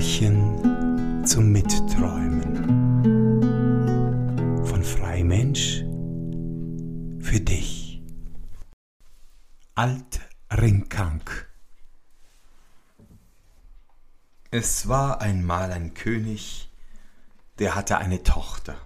[0.00, 2.56] Märchen zum Mitträumen
[4.64, 5.84] von Freimensch
[7.20, 8.00] für dich.
[9.74, 11.50] Alt Ringkank
[14.50, 16.70] Es war einmal ein König,
[17.58, 18.78] der hatte eine Tochter.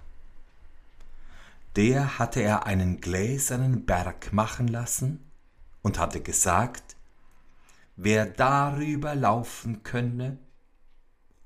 [1.76, 5.30] Der hatte er einen gläsernen Berg machen lassen
[5.80, 6.96] und hatte gesagt,
[7.94, 10.38] wer darüber laufen könne,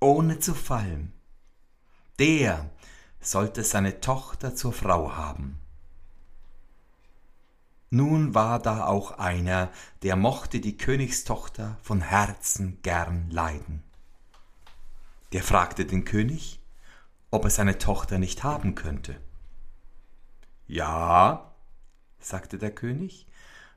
[0.00, 1.12] ohne zu fallen,
[2.18, 2.70] der
[3.20, 5.58] sollte seine Tochter zur Frau haben.
[7.90, 9.70] Nun war da auch einer,
[10.02, 13.82] der mochte die Königstochter von Herzen gern leiden.
[15.32, 16.60] Der fragte den König,
[17.30, 19.20] ob er seine Tochter nicht haben könnte.
[20.66, 21.52] Ja,
[22.18, 23.26] sagte der König,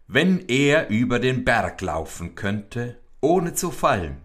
[0.08, 4.22] wenn er über den Berg laufen könnte, ohne zu fallen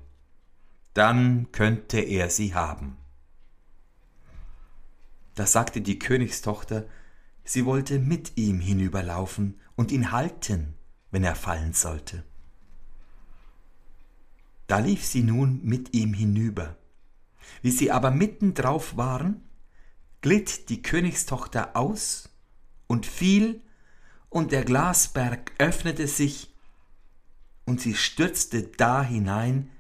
[0.97, 2.97] dann könnte er sie haben.
[5.35, 6.87] Da sagte die Königstochter,
[7.45, 10.75] sie wollte mit ihm hinüberlaufen und ihn halten,
[11.11, 12.25] wenn er fallen sollte.
[14.69, 16.79] Da lief sie nun mit ihm hinüber.
[17.61, 19.45] Wie sie aber mitten drauf waren,
[20.23, 22.31] glitt die Königstochter aus
[22.87, 23.61] und fiel,
[24.31, 26.55] und der Glasberg öffnete sich,
[27.67, 29.71] und sie stürzte da hinein,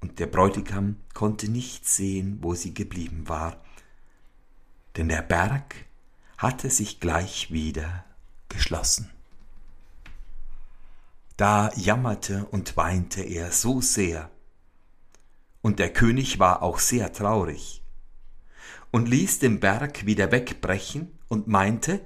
[0.00, 3.62] und der Bräutigam konnte nicht sehen, wo sie geblieben war,
[4.96, 5.74] denn der Berg
[6.36, 8.04] hatte sich gleich wieder
[8.48, 9.10] geschlossen.
[11.36, 14.30] Da jammerte und weinte er so sehr,
[15.62, 17.82] und der König war auch sehr traurig,
[18.90, 22.00] und ließ den Berg wieder wegbrechen und meinte,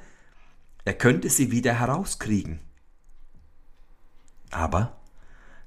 [0.84, 2.60] er könnte sie wieder herauskriegen.
[4.50, 5.00] Aber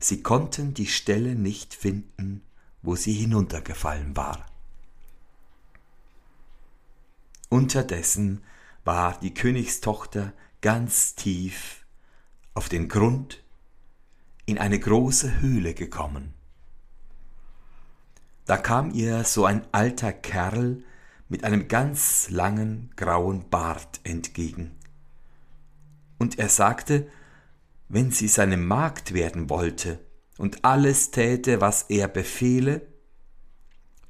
[0.08, 2.44] sie konnten die Stelle nicht finden,
[2.84, 4.45] wo sie hinuntergefallen war.
[7.50, 8.44] Unterdessen
[8.84, 11.85] war die Königstochter ganz tief
[12.53, 13.44] auf den Grund
[14.46, 16.35] in eine große Höhle gekommen.
[18.46, 20.84] Da kam ihr so ein alter Kerl
[21.30, 24.75] mit einem ganz langen grauen Bart entgegen.
[26.19, 27.07] Und er sagte,
[27.88, 30.00] wenn sie seine Magd werden wollte
[30.38, 32.88] und alles täte, was er befehle,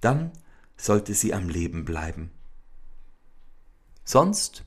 [0.01, 0.31] dann
[0.77, 2.31] sollte sie am Leben bleiben.
[4.03, 4.63] Sonst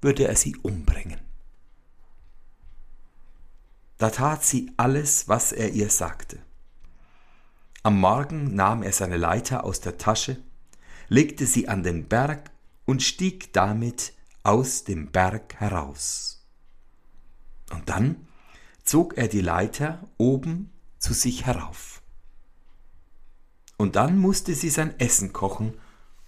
[0.00, 1.20] würde er sie umbringen.
[3.98, 6.40] Da tat sie alles, was er ihr sagte.
[7.84, 10.42] Am Morgen nahm er seine Leiter aus der Tasche,
[11.08, 12.50] legte sie an den Berg
[12.84, 16.41] und stieg damit aus dem Berg heraus.
[17.72, 18.26] Und dann
[18.84, 22.02] zog er die Leiter oben zu sich herauf.
[23.76, 25.74] Und dann musste sie sein Essen kochen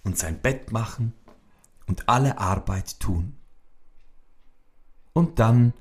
[0.03, 1.13] und sein Bett machen
[1.87, 3.37] und alle Arbeit tun.
[5.13, 5.73] Und dann,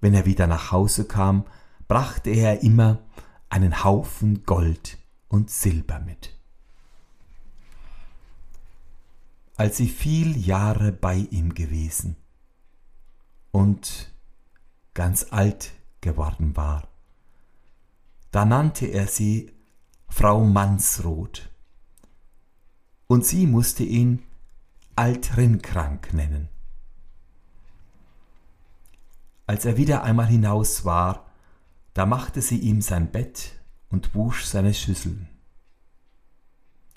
[0.00, 1.44] wenn er wieder nach Hause kam,
[1.86, 2.98] brachte er immer
[3.48, 4.98] einen Haufen Gold
[5.28, 6.36] und Silber mit.
[9.56, 12.16] Als sie viel Jahre bei ihm gewesen
[13.52, 14.11] und
[14.94, 16.88] ganz alt geworden war.
[18.30, 19.52] Da nannte er sie
[20.08, 21.50] Frau Mansroth,
[23.06, 24.22] und sie musste ihn
[24.96, 26.48] Altrinkrank nennen.
[29.46, 31.26] Als er wieder einmal hinaus war,
[31.92, 33.52] da machte sie ihm sein Bett
[33.90, 35.28] und wusch seine Schüsseln.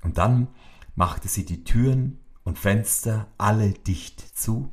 [0.04, 0.48] Und dann
[0.96, 4.72] machte sie die Türen und Fenster alle dicht zu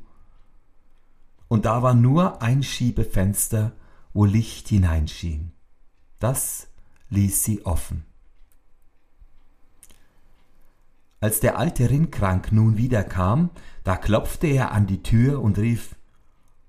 [1.53, 3.73] und da war nur ein Schiebefenster,
[4.15, 5.53] wo Licht hineinschien.
[6.19, 6.69] Das
[7.11, 8.07] ließ sie offen.
[11.21, 13.51] Als der alte Rinnkrank nun wiederkam,
[13.85, 15.95] da klopfte er an die Tür und rief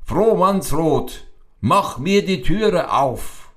[0.01, 1.27] Frohmannsrot,
[1.61, 3.53] mach mir die Türe auf.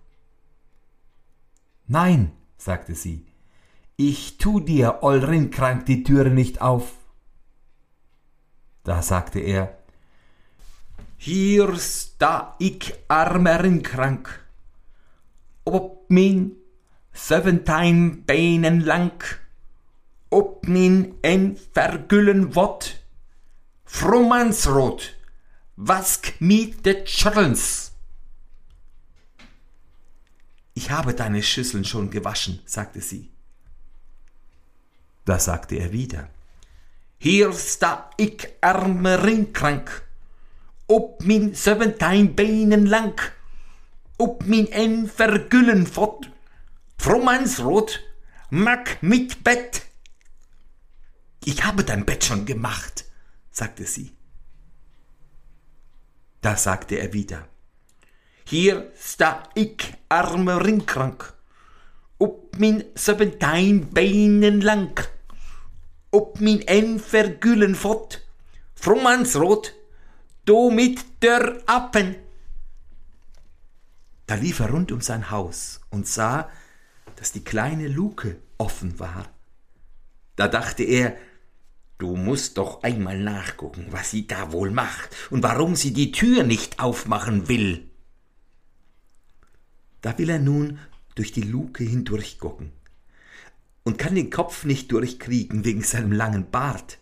[1.89, 3.27] Nein, sagte sie,
[3.97, 6.93] ich tu dir, Oll Rinnkrank, die Türe nicht auf.
[8.85, 9.77] Da sagte er,
[11.17, 14.47] hier sta ik armeren krank.
[15.63, 16.63] Op min
[17.13, 19.39] zeventien benen lang.
[20.29, 23.05] Op min en vergullen wot.
[23.85, 25.17] Frommansrot,
[25.75, 27.93] wask mi de Schüttelns.
[30.73, 33.31] Ich habe deine Schüsseln schon gewaschen, sagte sie.
[35.25, 36.29] Da sagte er wieder,
[37.19, 40.06] Hier sta ik arme ringkrank
[40.87, 43.21] op min 17 benen lang,
[44.17, 46.29] op min en vergullen fot,
[46.97, 48.05] frommansrood,
[48.51, 49.87] Mack mit Bett.
[51.45, 53.05] Ich habe dein Bett schon gemacht,
[53.51, 54.13] sagte sie.
[56.41, 57.49] Da sagte er wieder,
[58.45, 61.35] hier sta ich, arme Ringkrank,
[62.19, 65.09] ob min siebentijn Beinen lang,
[66.13, 68.23] ob min en vergüllen fort,
[68.75, 69.75] frommansrot,
[70.47, 72.17] do mit der Appen.
[74.27, 76.49] Da lief er rund um sein Haus und sah,
[77.17, 79.29] dass die kleine Luke offen war.
[80.37, 81.17] Da dachte er,
[81.99, 86.43] Du musst doch einmal nachgucken, was sie da wohl macht und warum sie die Tür
[86.43, 87.89] nicht aufmachen will.
[90.03, 90.79] Da will er nun
[91.15, 92.71] durch die Luke hindurchgucken
[93.83, 96.99] und kann den Kopf nicht durchkriegen wegen seinem langen Bart.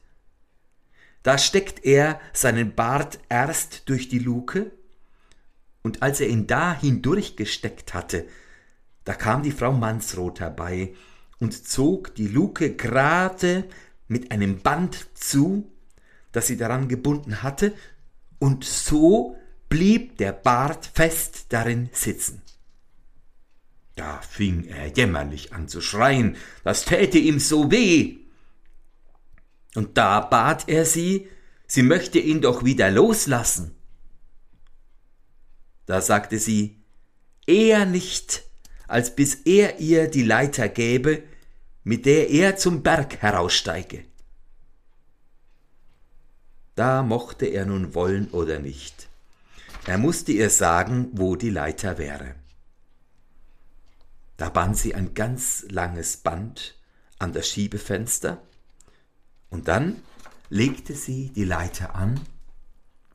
[1.24, 4.70] Da steckt er seinen Bart erst durch die Luke,
[5.82, 8.26] und als er ihn da hindurchgesteckt hatte,
[9.04, 10.94] da kam die Frau Mansroth herbei
[11.40, 13.64] und zog die Luke gerade
[14.06, 15.72] mit einem Band zu,
[16.32, 17.74] das sie daran gebunden hatte,
[18.38, 19.36] und so
[19.70, 22.42] blieb der Bart fest darin sitzen.
[23.96, 28.23] Da fing er jämmerlich an zu schreien, das täte ihm so weh.
[29.74, 31.28] Und da bat er sie,
[31.66, 33.74] sie möchte ihn doch wieder loslassen.
[35.86, 36.82] Da sagte sie,
[37.46, 38.44] eher nicht,
[38.86, 41.22] als bis er ihr die Leiter gäbe,
[41.82, 44.04] mit der er zum Berg heraussteige.
[46.74, 49.08] Da mochte er nun wollen oder nicht.
[49.86, 52.34] Er musste ihr sagen, wo die Leiter wäre.
[54.36, 56.76] Da band sie ein ganz langes Band
[57.18, 58.42] an das Schiebefenster
[59.54, 60.02] und dann
[60.50, 62.18] legte sie die Leiter an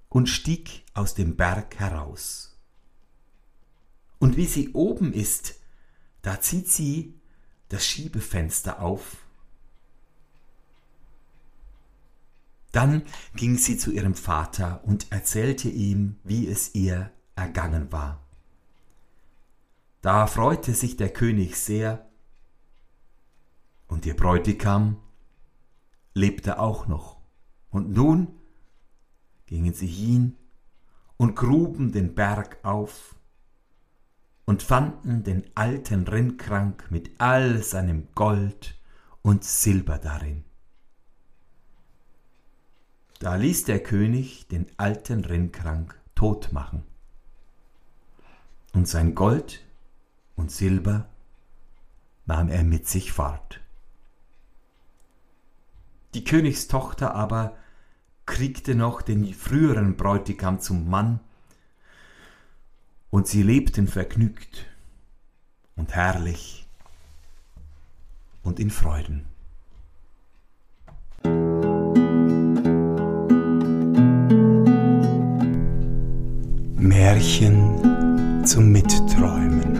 [0.07, 2.57] und stieg aus dem Berg heraus.
[4.19, 5.55] Und wie sie oben ist,
[6.21, 7.13] da zieht sie
[7.67, 9.17] das Schiebefenster auf.
[12.71, 13.03] Dann
[13.35, 18.23] ging sie zu ihrem Vater und erzählte ihm, wie es ihr ergangen war.
[20.01, 22.09] Da freute sich der König sehr,
[23.89, 25.01] und ihr Bräutigam
[26.13, 27.17] lebte auch noch.
[27.69, 28.27] Und nun
[29.45, 30.37] gingen sie hin
[31.17, 33.15] und gruben den Berg auf
[34.45, 38.79] und fanden den alten Rinnkrank mit all seinem Gold
[39.21, 40.43] und Silber darin.
[43.19, 46.83] Da ließ der König den alten Rinnkrank tot machen.
[48.73, 49.65] Und sein Gold
[50.35, 51.09] und Silber
[52.25, 53.59] nahm er mit sich fort.
[56.19, 57.55] Die Königstochter aber
[58.25, 61.21] kriegte noch den früheren Bräutigam zum Mann
[63.09, 64.65] und sie lebten vergnügt
[65.77, 66.67] und herrlich
[68.43, 69.27] und in Freuden.
[76.75, 79.78] Märchen zum Mitträumen.